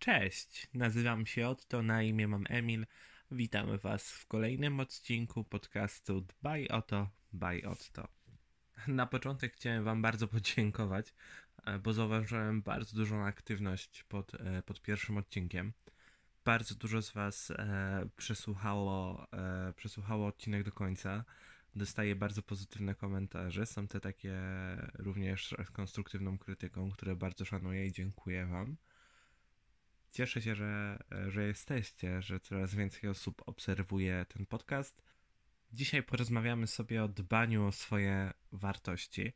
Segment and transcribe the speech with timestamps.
[0.00, 2.86] Cześć, nazywam się Otto, na imię mam Emil.
[3.30, 8.08] Witamy Was w kolejnym odcinku podcastu Dbaj o to, baj Otto.
[8.86, 11.14] Na początek chciałem Wam bardzo podziękować,
[11.64, 15.72] e, bo zauważyłem bardzo dużą aktywność pod, e, pod pierwszym odcinkiem.
[16.44, 21.24] Bardzo dużo z Was e, przesłuchało, e, przesłuchało odcinek do końca.
[21.76, 23.66] Dostaję bardzo pozytywne komentarze.
[23.66, 24.38] Są te takie
[24.94, 28.76] również z konstruktywną krytyką, które bardzo szanuję i dziękuję Wam.
[30.10, 30.98] Cieszę się, że,
[31.28, 35.02] że jesteście, że coraz więcej osób obserwuje ten podcast.
[35.72, 39.32] Dzisiaj porozmawiamy sobie o dbaniu o swoje wartości,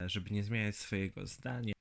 [0.00, 1.74] żeby nie zmieniać swojego zdania.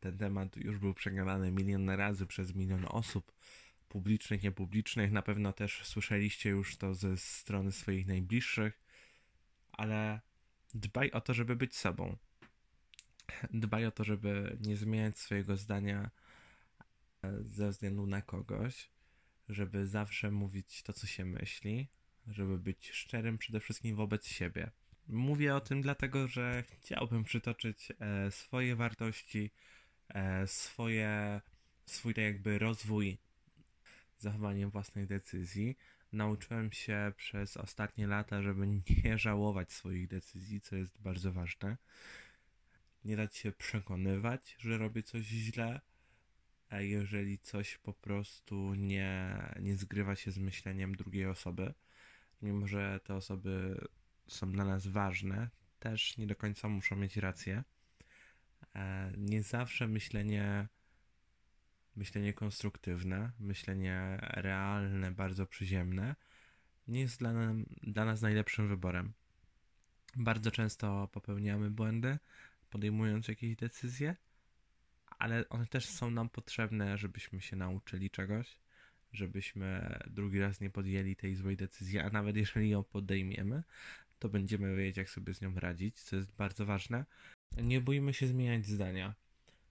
[0.00, 3.32] Ten temat już był przegadany milion razy przez milion osób,
[3.88, 5.12] publicznych, niepublicznych.
[5.12, 8.82] Na pewno też słyszeliście już to ze strony swoich najbliższych,
[9.72, 10.20] ale
[10.74, 12.16] dbaj o to, żeby być sobą.
[13.50, 16.10] Dbaj o to, żeby nie zmieniać swojego zdania
[17.40, 18.90] ze względu na kogoś,
[19.48, 21.88] żeby zawsze mówić to, co się myśli,
[22.26, 24.70] żeby być szczerym przede wszystkim wobec siebie.
[25.08, 29.50] Mówię o tym dlatego, że chciałbym przytoczyć e, swoje wartości,
[30.08, 31.40] e, swoje,
[31.86, 33.18] swój tak jakby rozwój
[34.18, 35.76] zachowaniem własnej decyzji.
[36.12, 41.76] Nauczyłem się przez ostatnie lata, żeby nie żałować swoich decyzji, co jest bardzo ważne.
[43.04, 45.80] Nie dać się przekonywać, że robię coś źle,
[46.70, 51.74] jeżeli coś po prostu nie, nie zgrywa się z myśleniem drugiej osoby,
[52.42, 53.80] mimo że te osoby
[54.28, 57.64] są dla nas ważne, też nie do końca muszą mieć rację.
[58.74, 60.68] E, nie zawsze myślenie,
[61.96, 66.16] myślenie konstruktywne, myślenie realne, bardzo przyziemne,
[66.88, 69.12] nie jest dla, nam, dla nas najlepszym wyborem.
[70.16, 72.18] Bardzo często popełniamy błędy,
[72.70, 74.16] podejmując jakieś decyzje,
[75.18, 78.60] ale one też są nam potrzebne, żebyśmy się nauczyli czegoś,
[79.12, 83.62] żebyśmy drugi raz nie podjęli tej złej decyzji, a nawet jeżeli ją podejmiemy,
[84.18, 87.04] to będziemy wiedzieć, jak sobie z nią radzić, co jest bardzo ważne.
[87.62, 89.14] Nie bójmy się zmieniać zdania.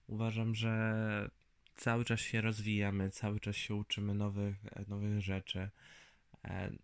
[0.06, 1.30] Uważam, że
[1.76, 4.56] cały czas się rozwijamy, cały czas się uczymy nowych,
[4.88, 5.70] nowych rzeczy.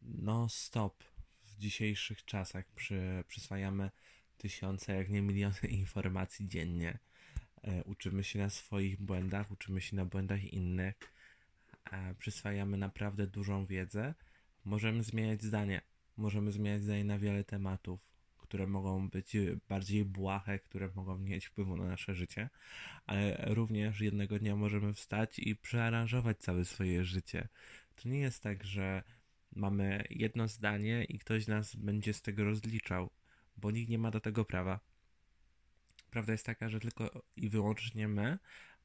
[0.02, 1.04] No stop
[1.44, 3.90] w dzisiejszych czasach przy, przyswajamy
[4.38, 6.98] tysiące, jak nie miliony informacji dziennie.
[7.64, 10.94] E, uczymy się na swoich błędach, uczymy się na błędach innych,
[12.18, 14.14] przyswajamy naprawdę dużą wiedzę,
[14.64, 15.80] możemy zmieniać zdanie.
[16.16, 18.00] Możemy zmieniać zdanie na wiele tematów,
[18.36, 19.36] które mogą być
[19.68, 22.50] bardziej błahe, które mogą mieć wpływu na nasze życie,
[23.06, 27.48] ale również jednego dnia możemy wstać i przearanżować całe swoje życie.
[27.96, 29.02] To nie jest tak, że
[29.52, 33.10] mamy jedno zdanie i ktoś nas będzie z tego rozliczał,
[33.56, 34.80] bo nikt nie ma do tego prawa.
[36.14, 38.38] Prawda jest taka, że tylko i wyłącznie my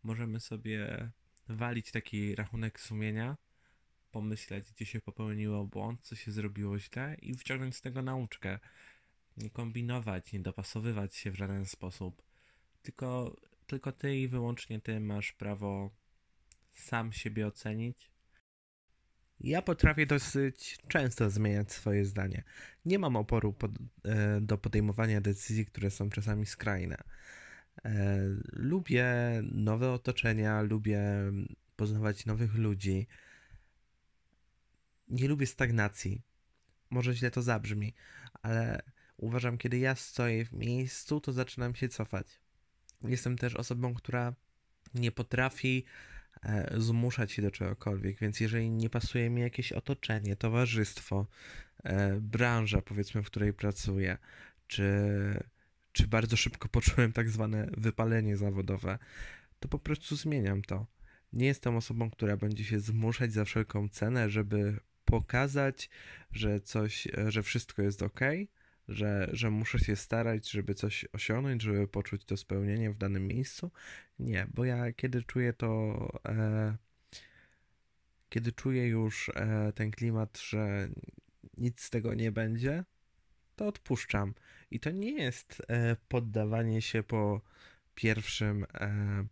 [0.04, 1.12] możemy sobie
[1.50, 3.38] walić taki rachunek sumienia,
[4.12, 8.60] pomyśleć, gdzie się popełniło błąd, co się zrobiło źle i wciągnąć z tego nauczkę.
[9.38, 12.22] Nie kombinować, nie dopasowywać się w żaden sposób.
[12.82, 13.36] Tylko,
[13.68, 15.90] tylko ty i wyłącznie ty masz prawo
[16.74, 18.12] sam siebie ocenić.
[19.42, 22.44] Ja potrafię dosyć często zmieniać swoje zdanie.
[22.86, 23.72] Nie mam oporu pod,
[24.06, 26.98] e, do podejmowania decyzji, które są czasami skrajne.
[27.86, 28.20] E,
[28.54, 29.08] lubię
[29.52, 31.02] nowe otoczenia, lubię
[31.76, 33.08] poznawać nowych ludzi.
[35.08, 36.22] Nie lubię stagnacji.
[36.90, 37.94] Może źle to zabrzmi,
[38.42, 38.82] ale
[39.18, 42.40] uważam, kiedy ja stoję w miejscu, to zaczynam się cofać.
[43.04, 44.34] Jestem też osobą, która
[44.94, 45.86] nie potrafi
[46.78, 51.28] zmuszać się do czegokolwiek, więc jeżeli nie pasuje mi jakieś otoczenie, towarzystwo,
[51.84, 54.18] e, branża, powiedzmy, w której pracuję,
[54.68, 54.94] czy
[55.92, 59.00] czy bardzo szybko poczułem tak zwane wypalenie zawodowe,
[59.60, 60.86] to po prostu zmieniam to.
[61.34, 65.90] Nie jestem osobą, która będzie się zmuszać za wszelką cenę, żeby pokazać,
[66.32, 68.20] że coś, że wszystko jest ok,
[68.90, 73.72] że, że muszę się starać, żeby coś osiągnąć, żeby poczuć to spełnienie w danym miejscu.
[74.20, 75.96] Nie, bo ja kiedy czuję to,
[76.26, 76.78] e,
[78.30, 80.90] kiedy czuję już e, ten klimat, że
[81.58, 82.84] nic z tego nie będzie,
[83.56, 84.34] to odpuszczam.
[84.72, 87.42] I to nie jest e, poddawanie się po
[87.96, 89.26] pierwszym, e,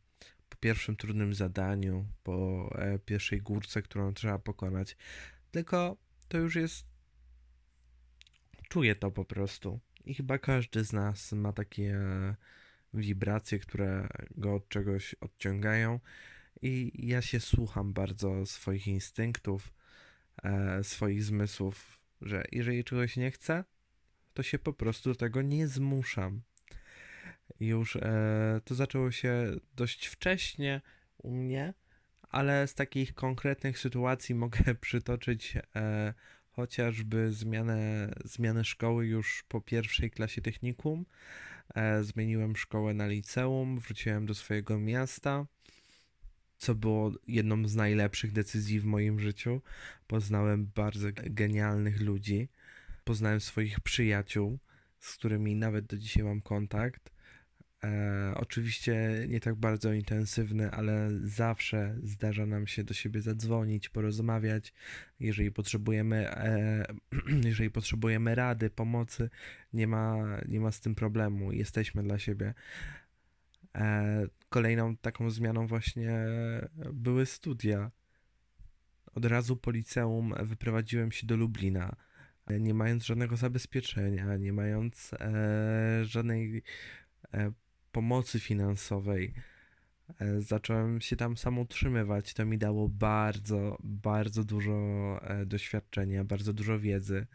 [0.49, 4.97] po pierwszym trudnym zadaniu, po e, pierwszej górce, którą trzeba pokonać,
[5.51, 5.97] tylko
[6.27, 6.96] to już jest.
[8.69, 9.79] Czuję to po prostu.
[10.05, 11.99] I chyba każdy z nas ma takie
[12.93, 15.99] wibracje, które go od czegoś odciągają.
[16.61, 19.73] I ja się słucham bardzo swoich instynktów,
[20.43, 23.63] e, swoich zmysłów, że jeżeli czegoś nie chcę,
[24.33, 26.41] to się po prostu do tego nie zmuszam.
[27.59, 30.81] Już e, to zaczęło się dość wcześnie
[31.17, 31.73] u mnie,
[32.21, 36.13] ale z takich konkretnych sytuacji mogę przytoczyć e,
[36.57, 41.05] chociażby zmianę, zmianę szkoły już po pierwszej klasie technikum.
[41.75, 45.45] E, zmieniłem szkołę na liceum, wróciłem do swojego miasta,
[46.57, 49.61] co było jedną z najlepszych decyzji w moim życiu.
[50.07, 52.49] Poznałem bardzo genialnych ludzi,
[53.03, 54.59] poznałem swoich przyjaciół,
[54.99, 57.11] z którymi nawet do dzisiaj mam kontakt.
[57.83, 64.73] E, oczywiście nie tak bardzo intensywny, ale zawsze zdarza nam się do siebie zadzwonić, porozmawiać.
[65.19, 66.85] Jeżeli potrzebujemy, e,
[67.49, 69.29] jeżeli potrzebujemy rady, pomocy,
[69.73, 71.51] nie ma, nie ma z tym problemu.
[71.51, 72.53] Jesteśmy dla siebie.
[73.75, 76.11] E, kolejną taką zmianą właśnie
[76.93, 77.91] były studia.
[79.15, 81.95] Od razu po liceum wyprowadziłem się do Lublina,
[82.49, 86.63] nie mając żadnego zabezpieczenia, nie mając e, żadnej
[87.33, 87.51] e,
[87.97, 89.33] pomocy finansowej.
[90.19, 92.33] E, zacząłem się tam sam utrzymywać.
[92.33, 94.73] To mi dało bardzo, bardzo dużo
[95.21, 97.27] e, doświadczenia, bardzo dużo wiedzy.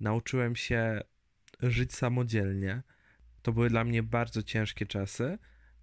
[0.00, 1.00] Nauczyłem się
[1.62, 2.82] żyć samodzielnie.
[3.42, 5.38] To były dla mnie bardzo ciężkie czasy.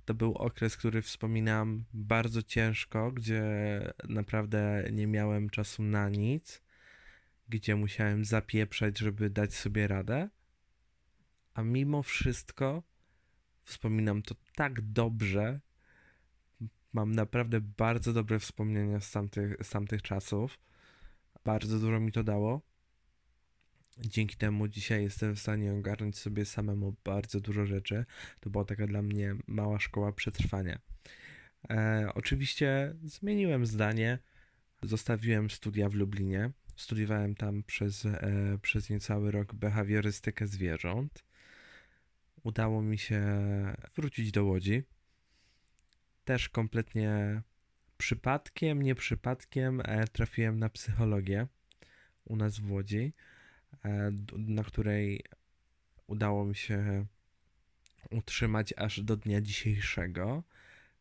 [0.05, 3.43] To był okres, który wspominam bardzo ciężko, gdzie
[4.09, 6.61] naprawdę nie miałem czasu na nic,
[7.49, 10.29] gdzie musiałem zapieprzać, żeby dać sobie radę.
[11.53, 12.83] A mimo wszystko
[13.63, 15.59] Wspominam to tak dobrze.
[16.93, 20.59] Mam naprawdę bardzo dobre wspomnienia z tamtych, z tamtych czasów.
[21.45, 22.61] Bardzo dużo mi to dało.
[23.97, 28.05] Dzięki temu dzisiaj jestem w stanie ogarnąć sobie samemu bardzo dużo rzeczy.
[28.39, 30.79] To była taka dla mnie mała szkoła przetrwania.
[31.69, 34.19] E, oczywiście zmieniłem zdanie.
[34.83, 36.51] Zostawiłem studia w Lublinie.
[36.75, 41.23] Studiowałem tam przez, e, przez niecały rok behawiorystykę zwierząt
[42.43, 43.23] udało mi się
[43.95, 44.83] wrócić do Łodzi.
[46.25, 47.41] Też kompletnie
[47.97, 51.47] przypadkiem, nie przypadkiem e, trafiłem na psychologię
[52.25, 53.13] u nas w Łodzi,
[53.85, 55.23] e, na której
[56.07, 57.05] udało mi się
[58.11, 60.43] utrzymać aż do dnia dzisiejszego.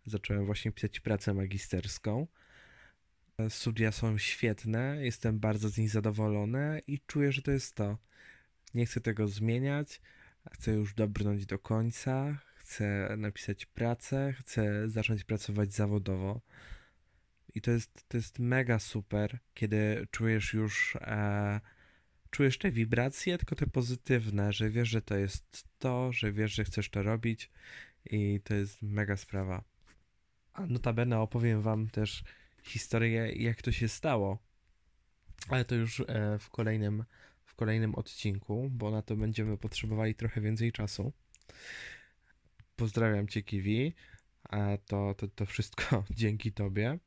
[0.07, 2.27] Zacząłem właśnie pisać pracę magisterską.
[3.39, 7.99] E, studia są świetne, jestem bardzo z nich zadowolony i czuję, że to jest to.
[8.75, 10.01] Nie chcę tego zmieniać
[10.53, 16.41] chcę już dobrnąć do końca, chcę napisać pracę, chcę zacząć pracować zawodowo.
[17.55, 21.61] I to jest, to jest mega super, kiedy czujesz już, e,
[22.31, 26.65] czujesz te wibracje, tylko te pozytywne, że wiesz, że to jest to, że wiesz, że
[26.65, 27.51] chcesz to robić
[28.05, 29.65] i to jest mega sprawa.
[30.53, 32.25] A notabene opowiem wam też
[32.63, 34.39] historię, jak to się stało,
[35.49, 37.05] ale to już e, w kolejnym
[37.63, 41.13] kolejnym odcinku, bo na to będziemy potrzebowali trochę więcej czasu.
[42.77, 43.95] Pozdrawiam Cię, Kiwi.
[44.45, 46.99] A to, to, to wszystko dzięki Tobie.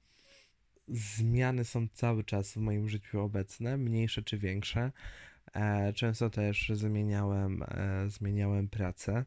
[0.87, 4.91] Zmiany są cały czas w moim życiu obecne, mniejsze czy większe.
[5.53, 9.25] E, często też zmieniałem, e, zmieniałem pracę.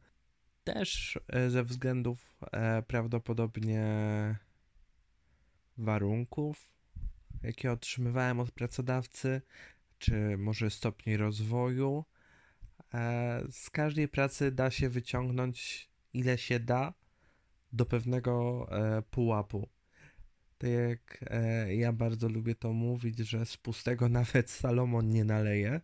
[0.64, 2.38] Też e, ze względów
[2.86, 3.84] prawdopodobnie
[5.78, 6.70] warunków,
[7.42, 9.42] jakie otrzymywałem od pracodawcy,
[9.98, 12.04] czy może stopni rozwoju.
[12.94, 16.94] E, z każdej pracy da się wyciągnąć ile się da
[17.72, 19.68] do pewnego e, pułapu.
[20.58, 25.80] Tak jak e, ja bardzo lubię to mówić, że z pustego nawet Salomon nie naleje,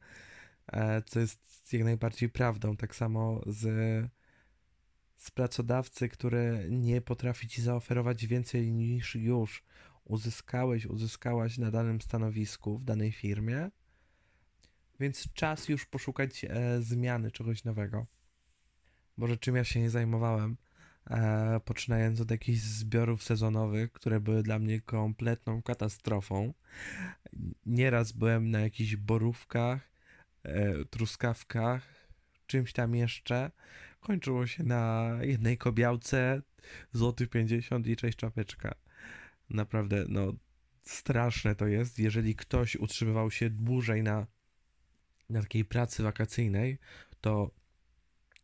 [1.06, 2.76] co jest jak najbardziej prawdą.
[2.76, 3.62] Tak samo z,
[5.16, 9.64] z pracodawcy, który nie potrafi ci zaoferować więcej niż już
[10.04, 13.70] uzyskałeś, uzyskałaś na danym stanowisku w danej firmie
[15.00, 18.06] więc czas już poszukać e, zmiany, czegoś nowego.
[19.16, 20.56] Może czym ja się nie zajmowałem,
[21.10, 26.54] e, poczynając od jakichś zbiorów sezonowych, które były dla mnie kompletną katastrofą.
[27.66, 29.90] Nieraz byłem na jakichś borówkach,
[30.42, 32.08] e, truskawkach,
[32.46, 33.50] czymś tam jeszcze.
[34.00, 36.42] Kończyło się na jednej kobiałce,
[36.92, 38.74] złoty 50 i cześć czapeczka.
[39.50, 40.32] Naprawdę, no,
[40.82, 44.26] straszne to jest, jeżeli ktoś utrzymywał się dłużej na
[45.30, 46.78] na takiej pracy wakacyjnej,
[47.20, 47.50] to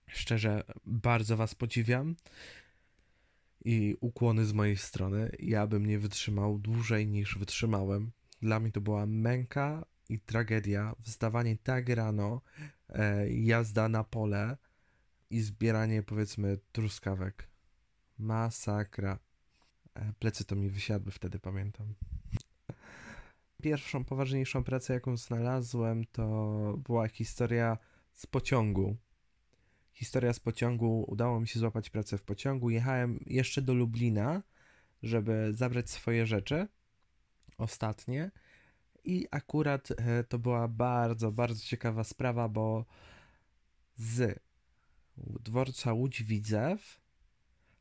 [0.06, 2.16] szczerze bardzo Was podziwiam
[3.64, 5.30] i ukłony z mojej strony.
[5.38, 8.10] Ja bym nie wytrzymał dłużej niż wytrzymałem.
[8.42, 10.94] Dla mnie to była męka i tragedia.
[11.02, 12.40] Wstawanie tak rano,
[12.88, 14.56] e, jazda na pole
[15.30, 17.49] i zbieranie powiedzmy truskawek.
[18.18, 19.18] Masakra.
[19.94, 21.94] E, plecy to mi wysiadły wtedy, pamiętam.
[23.62, 26.25] Pierwszą poważniejszą pracę, jaką znalazłem, to
[26.85, 27.79] była historia
[28.12, 28.97] z pociągu.
[29.93, 32.71] Historia z pociągu, udało mi się złapać pracę w pociągu.
[32.71, 34.43] Jechałem jeszcze do Lublina,
[35.02, 36.69] żeby zabrać swoje rzeczy
[37.59, 38.31] ostatnie.
[39.05, 42.85] I akurat e, to była bardzo, bardzo ciekawa sprawa, bo
[43.97, 44.40] z
[45.17, 47.00] dworca Łódź Widzew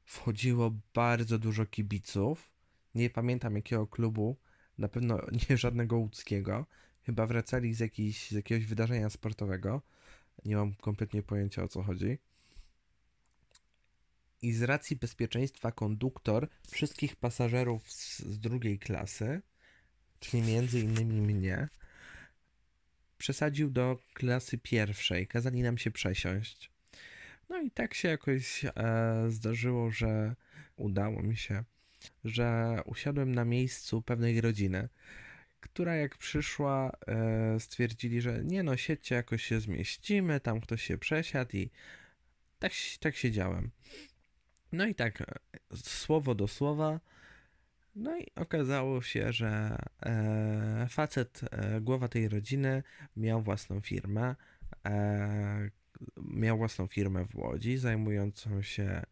[0.04, 2.52] wchodziło bardzo dużo kibiców.
[2.96, 4.38] Nie pamiętam jakiego klubu,
[4.80, 6.66] na pewno nie żadnego łódzkiego.
[7.04, 9.82] Chyba wracali z, z jakiegoś wydarzenia sportowego.
[10.46, 12.18] Nie mam kompletnie pojęcia o co chodzi.
[14.42, 19.42] I z racji bezpieczeństwa konduktor wszystkich pasażerów z, z drugiej klasy,
[20.20, 21.70] czyli między innymi mnie,
[23.18, 25.28] przesadził do klasy pierwszej.
[25.28, 26.72] Kazali nam się przesiąść.
[27.50, 28.72] No i tak się jakoś e,
[29.30, 30.36] zdarzyło, że
[30.78, 31.64] udało mi się,
[32.26, 34.90] że usiadłem na miejscu pewnej rodziny,
[35.60, 40.98] która jak przyszła, e, stwierdzili, że nie no, siedźcie, jakoś się zmieścimy, tam ktoś się
[40.98, 41.70] przesiadł i
[42.60, 43.72] tak, tak siedziałem.
[44.72, 45.26] No i tak, e,
[45.76, 47.00] słowo do słowa.
[47.96, 51.42] No i okazało się, że e, facet,
[51.82, 52.84] głowa tej rodziny,
[53.18, 54.36] miał własną firmę.
[56.18, 59.04] Miał własną firmę w Łodzi, zajmującą się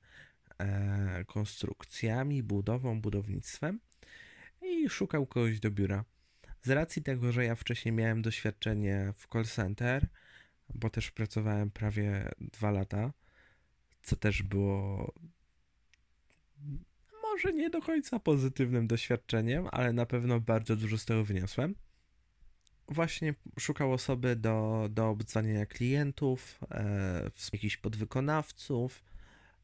[1.28, 3.80] konstrukcjami, budową, budownictwem
[4.62, 6.06] i szukał kogoś do biura.
[6.62, 10.08] Z racji tego, że ja wcześniej miałem doświadczenie w call center,
[10.76, 13.14] bo też pracowałem prawie dwa lata,
[14.04, 15.14] co też było
[17.24, 21.76] może nie do końca pozytywnym doświadczeniem, ale na pewno bardzo dużo z tego wyniosłem.
[22.90, 29.04] Właśnie szukał osoby do, do obdzwaniania klientów, e, jakichś podwykonawców,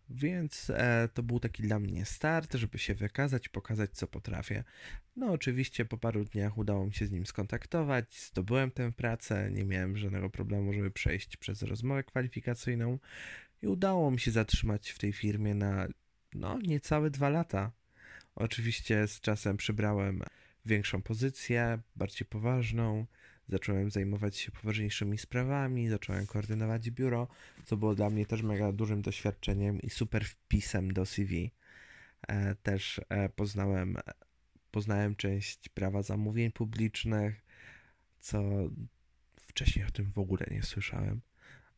[0.09, 4.63] więc e, to był taki dla mnie start, żeby się wykazać, pokazać co potrafię.
[5.15, 9.65] No oczywiście po paru dniach udało mi się z nim skontaktować, zdobyłem tę pracę, nie
[9.65, 12.99] miałem żadnego problemu, żeby przejść przez rozmowę kwalifikacyjną
[13.61, 15.87] i udało mi się zatrzymać w tej firmie na
[16.33, 17.71] no niecałe dwa lata.
[18.35, 20.23] Oczywiście z czasem przybrałem
[20.65, 23.05] większą pozycję, bardziej poważną,
[23.49, 27.27] zacząłem zajmować się poważniejszymi sprawami, zacząłem koordynować biuro,
[27.65, 31.51] co było dla mnie też mega dużym doświadczeniem i super wpisem do CV.
[32.27, 33.97] E, też e, poznałem,
[34.71, 37.45] poznałem część prawa zamówień publicznych,
[38.19, 38.43] co
[39.47, 41.21] wcześniej o tym w ogóle nie słyszałem.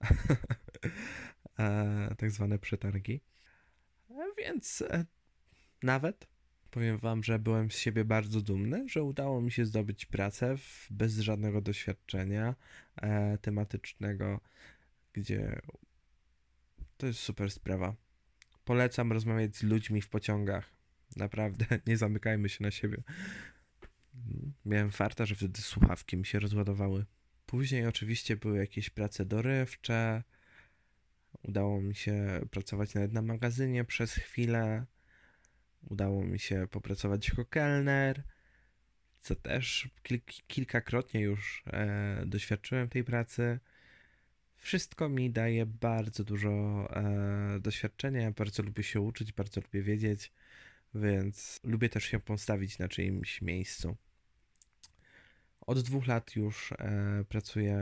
[1.60, 3.22] e, tak zwane przetargi.
[4.38, 4.84] Więc
[5.84, 6.28] nawet
[6.76, 10.88] powiem wam, że byłem z siebie bardzo dumny, że udało mi się zdobyć pracę w,
[10.92, 12.56] bez żadnego doświadczenia
[12.96, 14.40] e, tematycznego,
[15.14, 15.62] gdzie
[16.98, 17.96] to jest super sprawa.
[18.66, 20.70] Polecam rozmawiać z ludźmi w pociągach.
[21.16, 22.98] Naprawdę, nie zamykajmy się na siebie.
[24.66, 27.06] Miałem farta, że wtedy słuchawki mi się rozładowały.
[27.46, 30.24] Później oczywiście były jakieś prace dorywcze.
[31.44, 34.86] Udało mi się pracować nawet na magazynie przez chwilę.
[35.90, 38.24] Udało mi się popracować jako kelner,
[39.22, 43.60] co też kil kilkakrotnie już e, doświadczyłem tej pracy.
[44.58, 46.50] Wszystko mi daje bardzo dużo
[46.96, 48.32] e, doświadczenia.
[48.32, 50.32] Bardzo lubię się uczyć, bardzo lubię wiedzieć,
[50.96, 53.96] więc lubię też się postawić na czyimś miejscu.
[55.62, 57.78] Od dwóch lat już e, pracuję,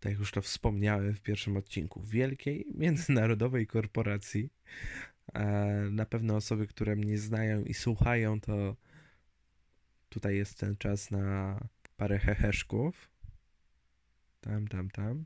[0.00, 4.50] tak jak już to wspomniałem w pierwszym odcinku, w wielkiej międzynarodowej korporacji.
[5.90, 8.76] Na pewno osoby, które mnie znają i słuchają, to
[10.08, 11.58] tutaj jest ten czas na
[11.96, 13.10] parę heheszków.
[14.40, 15.24] Tam, tam, tam.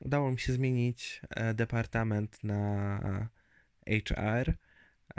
[0.00, 3.28] Udało mi się zmienić e, departament na
[3.86, 4.54] HR,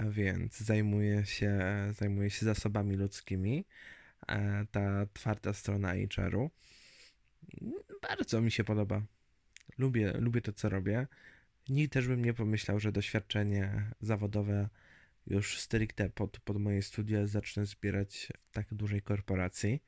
[0.09, 1.59] więc zajmuję się,
[1.91, 3.65] zajmuję się zasobami ludzkimi.
[4.27, 6.49] E, ta twarda strona HR-u.
[8.01, 9.01] Bardzo mi się podoba.
[9.77, 11.07] Lubię, lubię to, co robię.
[11.69, 14.69] Nikt też bym nie pomyślał, że doświadczenie zawodowe
[15.27, 19.83] już stricte pod, pod moje studia zacznę zbierać w tak dużej korporacji.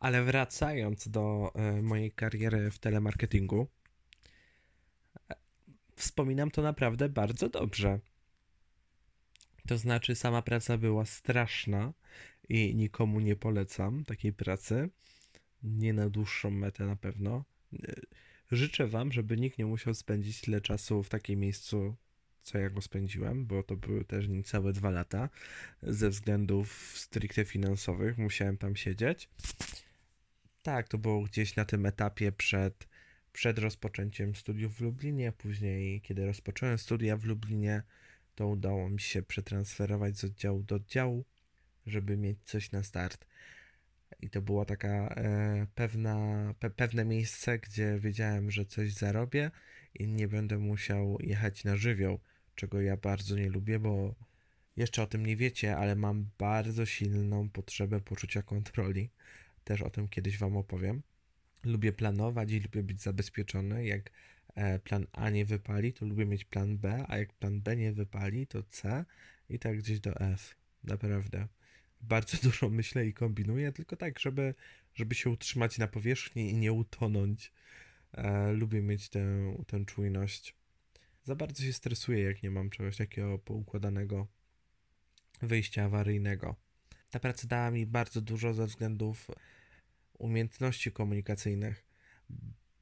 [0.00, 3.68] Ale wracając do y, mojej kariery w telemarketingu,
[5.96, 8.00] wspominam to naprawdę bardzo dobrze.
[9.68, 11.92] To znaczy, sama praca była straszna
[12.48, 14.90] i nikomu nie polecam takiej pracy.
[15.62, 17.44] Nie na dłuższą metę na pewno.
[18.52, 21.96] Życzę Wam, żeby nikt nie musiał spędzić tyle czasu w takim miejscu,
[22.42, 25.28] co ja go spędziłem, bo to były też niecałe dwa lata.
[25.82, 29.28] Ze względów stricte finansowych musiałem tam siedzieć.
[30.62, 32.88] Tak, to było gdzieś na tym etapie przed,
[33.32, 35.32] przed rozpoczęciem studiów w Lublinie.
[35.32, 37.82] Później, kiedy rozpocząłem studia w Lublinie,
[38.34, 41.24] to udało mi się przetransferować z oddziału do oddziału,
[41.86, 43.26] żeby mieć coś na start.
[44.20, 49.50] I to była taka e, pewna, pe, pewne miejsce, gdzie wiedziałem, że coś zarobię
[49.94, 52.20] i nie będę musiał jechać na żywioł,
[52.54, 54.14] czego ja bardzo nie lubię, bo
[54.76, 59.10] Jeszcze o tym nie wiecie, ale mam bardzo silną potrzebę poczucia kontroli.
[59.64, 61.02] Też o tym kiedyś Wam opowiem.
[61.64, 63.86] Lubię planować i lubię być zabezpieczony.
[63.86, 64.10] Jak
[64.54, 67.92] e, plan A nie wypali, to lubię mieć plan B, a jak plan B nie
[67.92, 69.04] wypali, to C
[69.48, 70.54] i tak gdzieś do F.
[70.84, 71.48] Naprawdę.
[72.02, 74.54] Bardzo dużo myślę i kombinuję, tylko tak, żeby,
[74.94, 77.52] żeby się utrzymać na powierzchni i nie utonąć.
[78.12, 80.54] E, lubię mieć tę, tę czujność.
[81.24, 84.26] Za bardzo się stresuję, jak nie mam czegoś takiego poukładanego
[85.42, 86.56] wyjścia awaryjnego.
[87.10, 89.26] Ta praca dała mi bardzo dużo ze względów
[90.18, 91.86] umiejętności komunikacyjnych.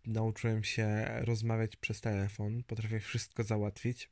[0.07, 4.11] Nauczyłem się rozmawiać przez telefon, potrafię wszystko załatwić.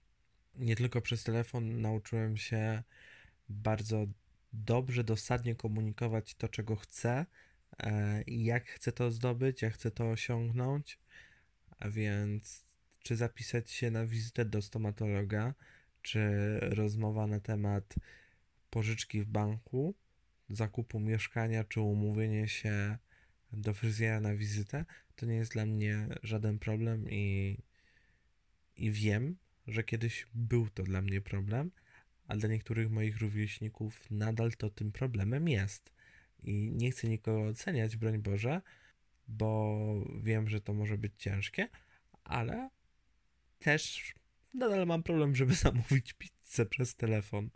[0.54, 2.82] Nie tylko przez telefon, nauczyłem się
[3.48, 4.06] bardzo
[4.52, 7.26] dobrze, dosadnie komunikować to, czego chcę
[7.78, 10.98] e, i jak chcę to zdobyć, jak chcę to osiągnąć.
[11.78, 12.64] A więc,
[13.02, 15.54] czy zapisać się na wizytę do stomatologa,
[16.02, 16.20] czy
[16.60, 17.94] rozmowa na temat
[18.70, 19.94] pożyczki w banku,
[20.50, 22.98] zakupu mieszkania, czy umówienie się
[23.52, 24.84] do fryzjera na wizytę,
[25.16, 27.58] to nie jest dla mnie żaden problem i,
[28.76, 29.36] i wiem,
[29.66, 31.70] że kiedyś był to dla mnie problem,
[32.28, 35.92] a dla niektórych moich rówieśników nadal to tym problemem jest.
[36.42, 38.62] I nie chcę nikogo oceniać, broń Boże,
[39.28, 39.78] bo
[40.22, 41.68] wiem, że to może być ciężkie,
[42.24, 42.70] ale
[43.58, 44.14] też
[44.54, 47.50] nadal mam problem, żeby zamówić pizzę przez telefon.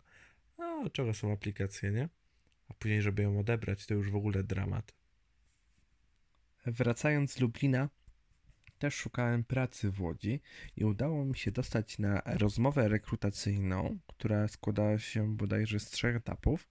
[0.57, 2.09] No, czego są aplikacje, nie?
[2.67, 4.93] A później, żeby ją odebrać, to już w ogóle dramat.
[6.65, 7.89] Wracając z Lublina,
[8.83, 10.41] też szukałem pracy w Łodzi
[10.77, 16.67] i udało mi się dostać na rozmowę rekrutacyjną, która składała się bodajże z trzech etapów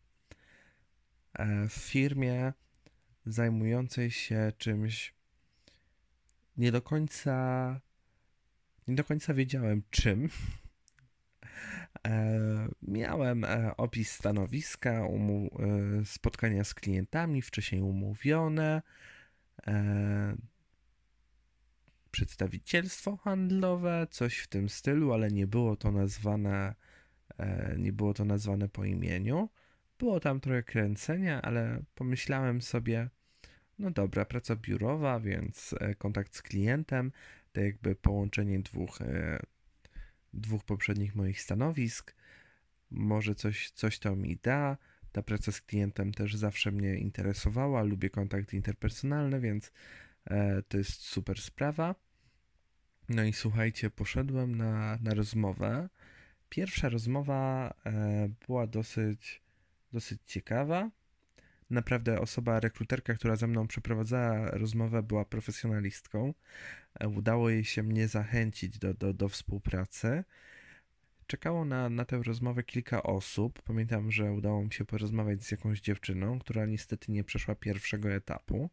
[1.35, 2.53] e, w firmie
[3.27, 5.15] zajmującej się czymś
[6.57, 7.81] nie do końca
[8.89, 10.29] nie do końca wiedziałem czym.
[12.07, 15.03] E, miałem e, opis stanowiska,
[16.05, 18.83] spotkania z klientami wcześniej umówione,
[22.13, 26.75] przedstawicielstwo handlowe, coś w tym stylu, ale nie było to nazwane,
[27.39, 29.49] e, nie było to nazwane po imieniu.
[29.99, 33.09] Było tam trochę kręcenia, ale pomyślałem sobie,
[33.79, 37.13] no dobra, praca biurowa, więc e, kontakt z klientem,
[37.53, 39.39] to jakby połączenie dwóch, e,
[40.33, 42.15] dwóch poprzednich moich stanowisk.
[42.91, 44.77] Może coś, coś to mi da.
[45.13, 47.83] Ta praca z klientem też zawsze mnie interesowała.
[47.83, 49.73] Lubię kontakt interpersonalny, więc
[50.69, 51.95] to jest super sprawa.
[53.09, 55.89] No i słuchajcie, poszedłem na, na rozmowę.
[56.49, 59.43] Pierwsza rozmowa e, była dosyć,
[59.93, 60.91] dosyć ciekawa.
[61.71, 66.35] Naprawdę osoba, rekruterka, która ze mną przeprowadzała rozmowę, była profesjonalistką.
[67.01, 70.25] E, udało jej się mnie zachęcić do, do, do współpracy.
[71.27, 73.63] Czekało na, na tę rozmowę kilka osób.
[73.63, 78.71] Pamiętam, że udało mi się porozmawiać z jakąś dziewczyną, która niestety nie przeszła pierwszego etapu.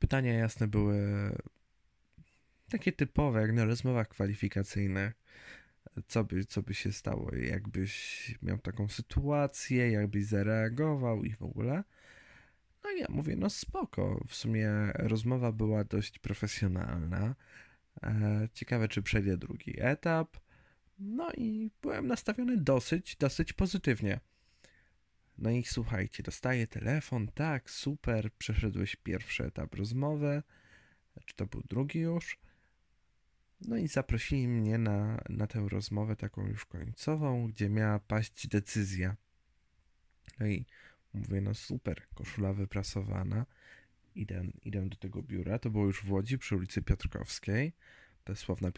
[0.00, 0.98] Pytania jasne były
[2.70, 5.12] takie typowe, jak na rozmowach kwalifikacyjnych.
[6.08, 11.84] Co by, co by się stało, jakbyś miał taką sytuację, jakbyś zareagował i w ogóle.
[12.84, 14.24] No ja mówię, no spoko.
[14.28, 17.34] W sumie rozmowa była dość profesjonalna.
[18.02, 20.36] E, ciekawe, czy przejdzie drugi etap.
[20.98, 24.20] No i byłem nastawiony dosyć, dosyć pozytywnie.
[25.38, 30.42] No i słuchajcie, dostaję telefon, tak, super, przeszedłeś pierwszy etap rozmowy,
[31.26, 32.38] czy to był drugi już.
[33.60, 39.16] No i zaprosili mnie na, na tę rozmowę taką już końcową, gdzie miała paść decyzja.
[40.40, 40.66] No i
[41.14, 43.46] mówię, no super, koszula wyprasowana.
[44.14, 47.72] Idę, idę do tego biura, to było już w Łodzi przy ulicy Piotrkowskiej,
[48.24, 48.70] to jest Sławna.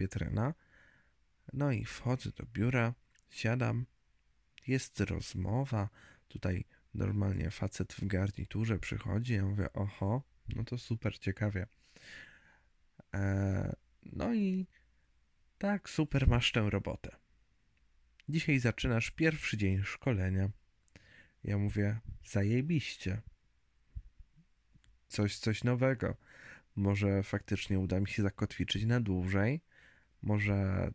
[1.53, 2.95] No i wchodzę do biura,
[3.31, 3.87] siadam,
[4.67, 5.89] jest rozmowa,
[6.29, 6.65] Tutaj
[6.95, 10.23] normalnie facet w garniturze przychodzi, ja mówię, oho,
[10.57, 11.67] no to super ciekawie.
[13.15, 14.67] E, no i
[15.59, 17.17] tak, super, masz tę robotę.
[18.29, 20.51] Dzisiaj zaczynasz pierwszy dzień szkolenia.
[21.45, 23.23] Ja mówię, zajebiście.
[25.09, 26.17] Coś, coś nowego.
[26.77, 29.61] Może faktycznie uda mi się zakotwiczyć na dłużej.
[30.23, 30.91] Może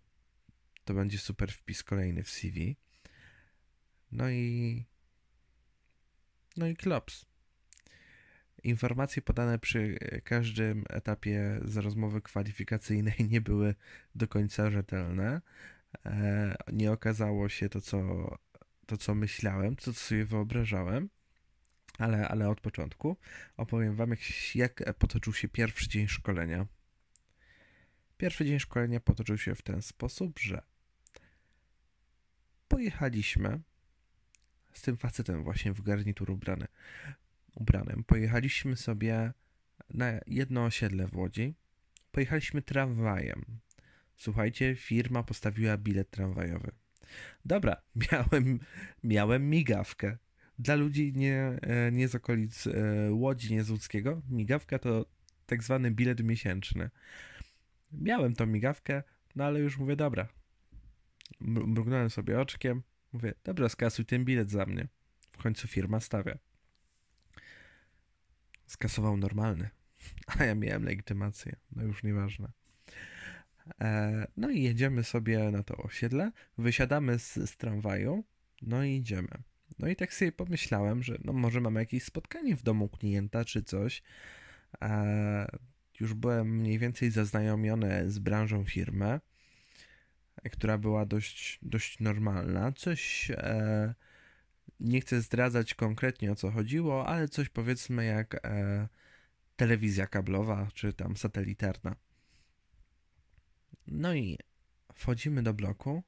[0.86, 2.78] to będzie super wpis kolejny w CV.
[4.12, 4.86] No i
[6.58, 7.26] no i klops.
[8.64, 13.76] Informacje podane przy każdym etapie z rozmowy kwalifikacyjnej nie były
[14.16, 15.42] do końca rzetelne.
[16.06, 18.02] E, nie okazało się to, co,
[18.86, 21.10] to, co myślałem, to, co sobie wyobrażałem,
[21.98, 23.18] ale, ale od początku
[23.58, 24.10] opowiem Wam,
[24.56, 26.66] jak, jak potoczył się pierwszy dzień szkolenia.
[28.18, 30.62] Pierwszy dzień szkolenia potoczył się w ten sposób, że
[32.68, 33.60] pojechaliśmy
[34.74, 36.68] z tym facetem właśnie w garnitur ubrany,
[37.56, 38.04] ubranym.
[38.04, 39.34] Pojechaliśmy sobie
[39.90, 41.56] na jedno osiedle w Łodzi.
[42.12, 43.46] Pojechaliśmy tramwajem.
[44.16, 46.72] Słuchajcie, firma postawiła bilet tramwajowy.
[47.46, 47.82] Dobra,
[48.12, 48.60] miałem,
[49.04, 50.18] miałem migawkę.
[50.60, 52.72] Dla ludzi nie, e, nie z okolic e,
[53.12, 55.06] Łodzi, nie z Łódzkiego, migawka to
[55.46, 56.90] tak zwany bilet miesięczny.
[57.92, 59.04] Miałem tą migawkę,
[59.36, 60.28] no ale już mówię, dobra.
[61.40, 62.84] Mrugnąłem sobie oczkiem,
[63.14, 64.88] mówię, dobra, skasuj ten bilet za mnie.
[65.32, 66.38] W końcu firma stawia.
[68.66, 69.70] Skasował normalny,
[70.40, 72.52] a ja miałem legitymację, no już nieważne.
[73.82, 78.24] E, no i jedziemy sobie na to osiedle, wysiadamy z, z tramwaju,
[78.62, 79.44] no i idziemy.
[79.80, 83.64] No i tak sobie pomyślałem, że no może mamy jakieś spotkanie w domu klienta czy
[83.64, 84.04] coś.
[84.82, 85.48] E,
[86.00, 89.20] już byłem mniej więcej zaznajomiony z branżą firmy,
[90.50, 92.72] która była dość, dość normalna.
[92.72, 93.94] Coś e,
[94.80, 98.88] nie chcę zdradzać konkretnie o co chodziło, ale coś powiedzmy jak e,
[99.56, 101.96] telewizja kablowa czy tam satelitarna.
[103.88, 104.38] No i
[104.94, 106.04] wchodzimy do bloku,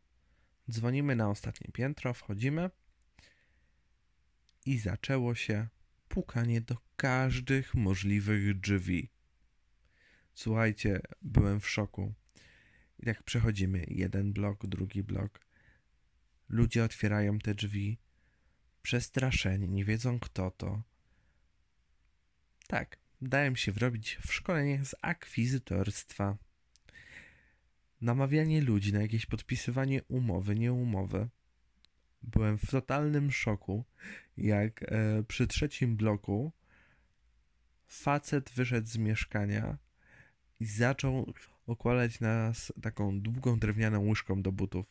[0.72, 2.70] dzwonimy na ostatnie piętro, wchodzimy
[4.66, 5.68] i zaczęło się
[6.08, 9.10] pukanie do każdych możliwych drzwi.
[10.34, 12.14] Słuchajcie, byłem w szoku.
[13.00, 15.40] I tak przechodzimy jeden blok, drugi blok.
[16.50, 17.98] Ludzie otwierają te drzwi,
[18.82, 20.82] przestraszeni, nie wiedzą kto to.
[22.68, 26.38] Tak, dałem się wrobić w szkolenie z akwizytorstwa.
[28.02, 31.30] Namawianie ludzi na jakieś podpisywanie umowy, nie umowy.
[32.24, 33.86] Byłem w totalnym szoku,
[34.38, 36.52] jak e, przy trzecim bloku
[37.88, 39.78] facet wyszedł z mieszkania
[40.60, 41.34] i zaczął
[41.68, 44.86] okładać nas taką długą drewnianą łyżką do butów.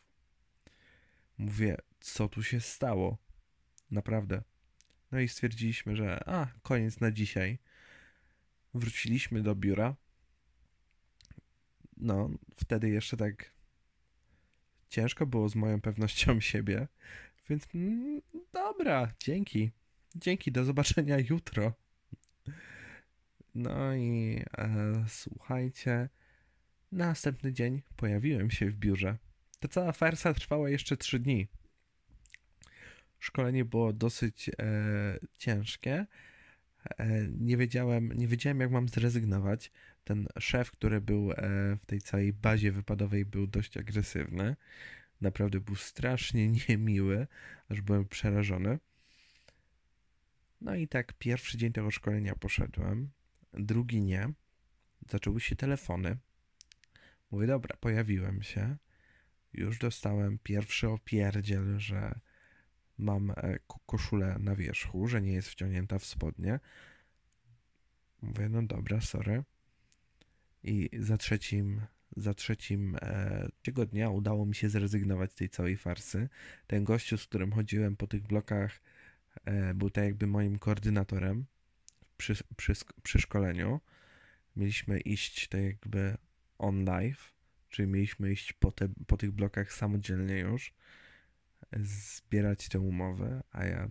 [1.37, 3.17] Mówię, co tu się stało?
[3.91, 4.43] Naprawdę.
[5.11, 7.59] No i stwierdziliśmy, że a, koniec na dzisiaj.
[8.73, 9.95] Wróciliśmy do biura.
[11.97, 13.55] No, wtedy jeszcze tak
[14.89, 16.87] ciężko było z moją pewnością siebie,
[17.49, 18.21] więc mm,
[18.53, 19.71] dobra, dzięki.
[20.15, 21.73] Dzięki, do zobaczenia jutro.
[23.55, 26.09] No i e, słuchajcie,
[26.95, 29.17] następny dzień pojawiłem się w biurze.
[29.59, 31.47] Ta cała farsa trwała jeszcze trzy dni.
[33.19, 34.53] Szkolenie było dosyć e,
[35.37, 36.05] ciężkie.
[36.97, 39.71] E, nie, wiedziałem, nie wiedziałem, jak mam zrezygnować.
[40.03, 41.35] Ten szef, który był e,
[41.81, 44.55] w tej całej bazie wypadowej, był dość agresywny.
[45.21, 47.27] Naprawdę był strasznie niemiły,
[47.69, 48.79] aż byłem przerażony.
[50.61, 53.09] No i tak pierwszy dzień tego szkolenia poszedłem,
[53.53, 54.29] drugi nie.
[55.09, 56.17] Zaczęły się telefony.
[57.35, 58.77] Mówię, dobra, pojawiłem się.
[59.53, 62.19] Już dostałem pierwszy opierdziel, że
[62.97, 66.59] mam e, koszulę na wierzchu, że nie jest wciągnięta w spodnie.
[68.21, 69.43] Mówię, no dobra, sorry.
[70.63, 71.81] I za trzecim,
[72.17, 76.29] za trzecim e, udało mi się zrezygnować z tej całej farsy.
[76.67, 78.81] Ten gościu, z którym chodziłem po tych blokach,
[79.45, 81.45] e, był tak jakby moim koordynatorem
[82.17, 83.79] przy, przy, przy szkoleniu.
[84.55, 86.17] Mieliśmy iść tak jakby
[86.57, 87.33] on live,
[87.69, 90.73] czyli mieliśmy iść po, te, po tych blokach samodzielnie już,
[91.79, 93.89] zbierać te umowy, a ja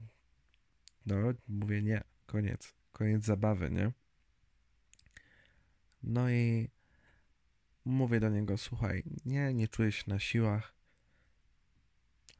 [1.06, 1.16] no
[1.48, 3.92] mówię nie, koniec, koniec zabawy, nie?
[6.02, 6.68] No i
[7.84, 10.74] mówię do niego, słuchaj, nie, nie czuję się na siłach.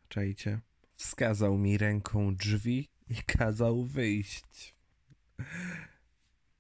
[0.08, 0.60] Czajcie.
[0.94, 4.74] Wskazał mi ręką drzwi i kazał wyjść.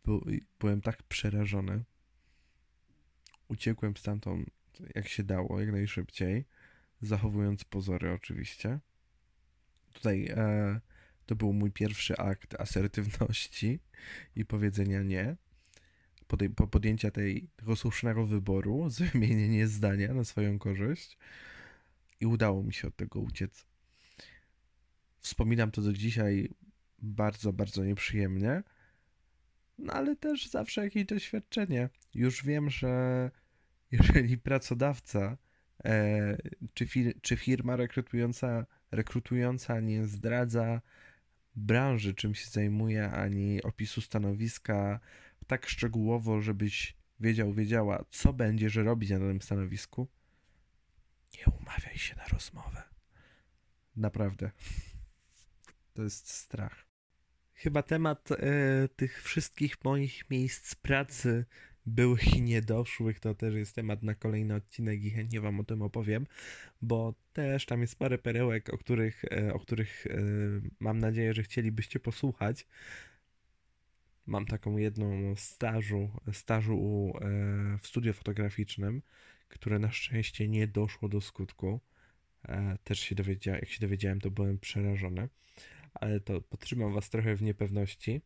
[0.04, 0.24] Był,
[0.60, 1.84] byłem tak przerażony.
[3.48, 4.48] Uciekłem stamtąd
[4.94, 6.44] jak się dało, jak najszybciej,
[7.00, 8.78] zachowując pozory oczywiście.
[9.92, 10.80] Tutaj e,
[11.26, 13.80] to był mój pierwszy akt asertywności
[14.36, 15.36] i powiedzenia nie
[16.26, 21.18] po, tej, po podjęcia tej, tego słusznego wyboru, zmienienie zdania na swoją korzyść
[22.20, 23.66] i udało mi się od tego uciec.
[25.18, 26.48] Wspominam to do dzisiaj
[26.98, 28.62] bardzo, bardzo nieprzyjemnie,
[29.78, 31.88] no ale też zawsze jakieś doświadczenie.
[32.14, 33.30] Już wiem, że
[33.90, 35.36] jeżeli pracodawca
[35.84, 36.36] e,
[36.74, 40.80] czy, fir czy firma rekrutująca, rekrutująca nie zdradza
[41.56, 45.00] branży, czym się zajmuje, ani opisu stanowiska,
[45.46, 50.08] tak szczegółowo, żebyś wiedział, wiedziała, co będziesz robić na danym stanowisku,
[51.38, 52.82] nie umawiaj się na rozmowę.
[53.96, 54.50] Naprawdę.
[55.94, 56.93] To jest strach.
[57.54, 58.36] Chyba temat e,
[58.96, 61.44] tych wszystkich moich miejsc pracy
[61.86, 65.82] byłych i niedoszłych, to też jest temat na kolejny odcinek i chętnie Wam o tym
[65.82, 66.26] opowiem,
[66.82, 70.18] bo też tam jest parę perełek, o których, e, o których e,
[70.80, 72.66] mam nadzieję, że chcielibyście posłuchać.
[74.26, 79.02] Mam taką jedną stażu, stażu e, w studio fotograficznym,
[79.48, 81.80] które na szczęście nie doszło do skutku.
[82.84, 85.28] Też się dowiedziałem, jak się dowiedziałem, to byłem przerażony,
[85.94, 88.20] ale to potrzymam Was trochę w niepewności.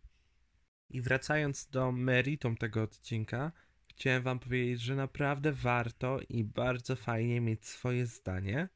[0.90, 3.52] I wracając do meritum tego odcinka,
[3.86, 8.68] chciałem Wam powiedzieć, że naprawdę warto i bardzo fajnie mieć swoje zdanie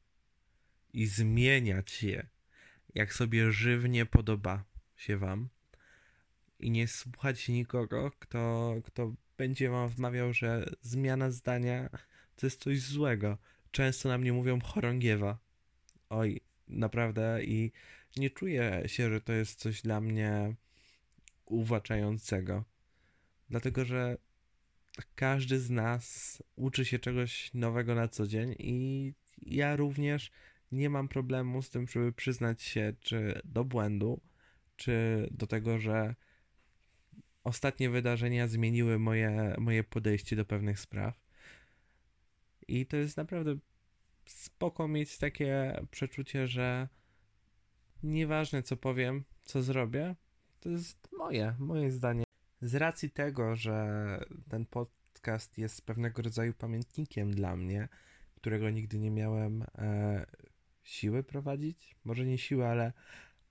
[0.93, 2.27] i zmieniać je,
[2.95, 4.63] jak sobie żywnie podoba
[4.95, 5.49] się Wam.
[6.59, 11.89] I nie słuchać nikogo, kto, kto będzie Wam wmawiał, że zmiana zdania
[12.35, 13.37] to jest coś złego.
[13.71, 15.37] Często na mnie mówią chorągiewa.
[16.09, 17.71] Oj, naprawdę, i
[18.17, 20.55] nie czuję się, że to jest coś dla mnie
[21.45, 22.63] uwłaczającego.
[23.49, 24.17] Dlatego, że
[25.15, 30.31] każdy z nas uczy się czegoś nowego na co dzień i ja również
[30.71, 34.21] nie mam problemu z tym, żeby przyznać się czy do błędu,
[34.75, 36.15] czy do tego, że
[37.43, 41.23] ostatnie wydarzenia zmieniły moje, moje podejście do pewnych spraw.
[42.67, 43.55] I to jest naprawdę
[44.25, 46.87] spoko mieć takie przeczucie, że
[48.03, 50.15] nieważne co powiem, co zrobię,
[50.59, 52.23] to jest moje, moje zdanie.
[52.61, 57.89] Z racji tego, że ten podcast jest pewnego rodzaju pamiętnikiem dla mnie,
[58.35, 60.25] którego nigdy nie miałem e,
[60.83, 62.93] siły prowadzić, może nie siły, ale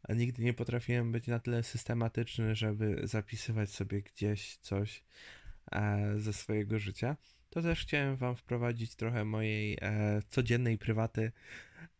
[0.09, 5.05] nigdy nie potrafiłem być na tyle systematyczny, żeby zapisywać sobie gdzieś coś
[5.73, 7.17] e, ze swojego życia,
[7.53, 11.33] to też chciałem Wam wprowadzić trochę mojej e, codziennej prywaty.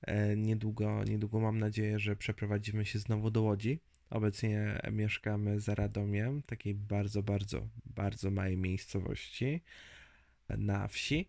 [0.03, 3.81] E, niedługo, niedługo mam nadzieję, że przeprowadzimy się znowu do Łodzi.
[4.11, 9.63] Obecnie mieszkamy za Radomiem, takiej bardzo, bardzo, bardzo małej miejscowości
[10.49, 11.29] na wsi.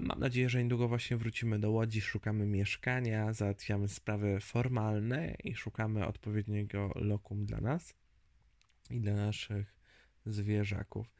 [0.00, 6.06] Mam nadzieję, że niedługo właśnie wrócimy do Łodzi, szukamy mieszkania, załatwiamy sprawy formalne i szukamy
[6.06, 7.94] odpowiedniego lokum dla nas
[8.90, 9.74] i dla naszych
[10.26, 11.14] zwierzaków.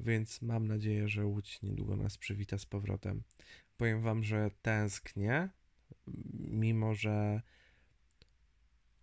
[0.00, 3.22] Więc mam nadzieję, że Łódź niedługo nas przywita z powrotem.
[3.76, 5.48] Powiem Wam, że tęsknię,
[6.34, 7.42] mimo że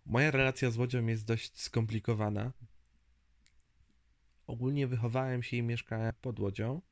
[0.06, 2.52] Moja relacja z Łodzią jest dość skomplikowana.
[4.46, 6.82] Ogólnie wychowałem się i mieszkałem pod Łodzią.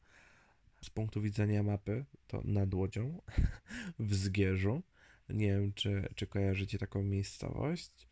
[0.82, 3.22] Z punktu widzenia mapy to nad Łodzią,
[3.98, 4.82] w Zgierzu.
[5.28, 8.08] Nie wiem, czy, czy kojarzycie taką miejscowość.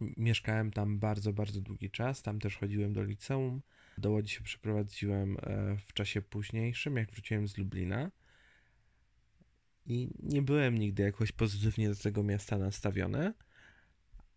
[0.00, 2.22] Mieszkałem tam bardzo, bardzo długi czas.
[2.22, 3.62] Tam też chodziłem do liceum.
[3.98, 8.10] Do Łodzi się przeprowadziłem e, w czasie późniejszym, jak wróciłem z Lublina.
[9.86, 13.32] I nie byłem nigdy jakoś pozytywnie do tego miasta nastawiony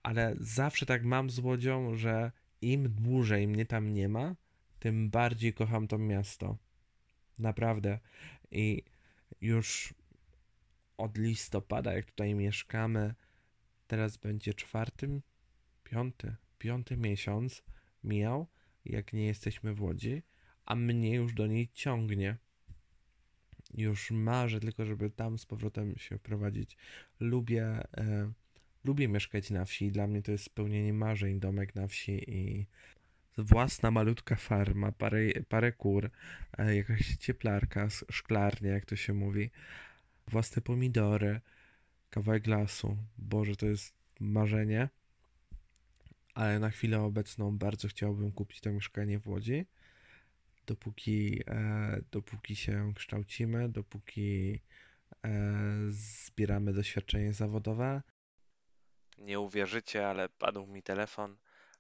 [0.04, 4.36] ale zawsze tak mam z Łodzią, że im dłużej mnie tam nie ma,
[4.80, 6.58] tym bardziej kocham to miasto.
[7.40, 8.00] Naprawdę.
[8.52, 8.84] I
[9.42, 9.94] już
[10.98, 13.16] od listopada, jak tutaj mieszkamy,
[13.88, 15.22] teraz będzie czwarty,
[15.84, 17.64] piąty, piąty miesiąc
[18.04, 18.48] mijał,
[18.86, 20.22] jak nie jesteśmy w Łodzi,
[20.66, 22.38] a mnie już do niej ciągnie.
[23.74, 26.78] Już marzę tylko, żeby tam z powrotem się wprowadzić.
[27.20, 27.64] Lubię
[27.98, 28.32] e,
[28.84, 29.92] lubię mieszkać na wsi.
[29.92, 32.66] Dla mnie to jest spełnienie marzeń, domek na wsi i
[33.38, 36.10] własna malutka farma, parę, parę kur,
[36.58, 39.50] e, jakaś cieplarka, szklarnia, jak to się mówi,
[40.28, 41.42] własne pomidory,
[42.10, 42.98] kawałek lasu.
[43.18, 44.90] Boże, to jest marzenie.
[46.42, 49.66] Ale na chwilę obecną bardzo chciałbym kupić to mieszkanie w Łodzi.
[50.66, 54.60] Dopóki, e, dopóki się kształcimy, dopóki
[55.26, 55.32] e,
[55.90, 58.02] zbieramy doświadczenie zawodowe,
[59.18, 61.38] nie uwierzycie, ale padł mi telefon.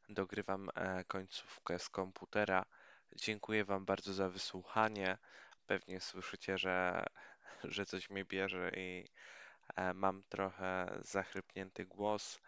[0.10, 2.65] Dogrywam e, końcówkę z komputera.
[3.15, 5.17] Dziękuję Wam bardzo za wysłuchanie.
[5.67, 7.06] Pewnie słyszycie, że,
[7.63, 9.06] że coś mnie bierze i
[9.76, 12.39] e, mam trochę zachrypnięty głos.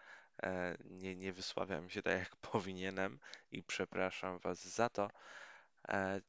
[0.44, 3.20] E, nie, nie wysławiam się tak jak powinienem
[3.52, 5.10] i przepraszam Was za to.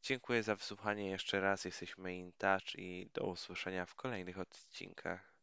[0.03, 1.64] Dziękuję za wysłuchanie jeszcze raz.
[1.64, 5.34] Jesteśmy in touch i do usłyszenia w kolejnych odcinkach.